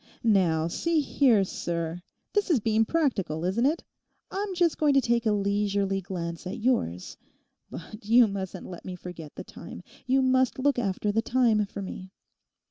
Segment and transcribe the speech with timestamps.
[0.23, 2.01] 'Now, see here, sir;
[2.33, 3.83] this is being practical, isn't it?
[4.31, 7.17] I'm just going to take a leisurely glance at yours.
[7.69, 9.83] But you mustn't let me forget the time.
[10.07, 12.09] You must look after the time for me.